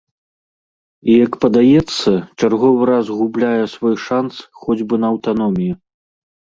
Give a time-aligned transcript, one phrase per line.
[1.09, 4.33] І, як падаецца, чарговы раз губляе свой шанц
[4.67, 5.75] хоць бы на аўтаномію.